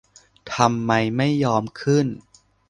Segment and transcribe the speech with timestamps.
[0.53, 2.07] ทำไมไม่ยอมขึ้น